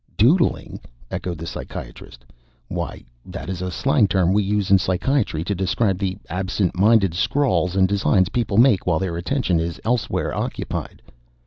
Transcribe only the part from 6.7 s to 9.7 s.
minded scrawls and designs people make while their attention